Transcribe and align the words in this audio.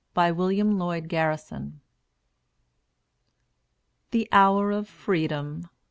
BY 0.15 0.31
WILLIAM 0.31 0.79
LLOYD 0.79 1.07
GARRISON. 1.09 1.79
The 4.09 4.27
hour 4.31 4.71
of 4.71 4.87
freedom! 4.89 5.69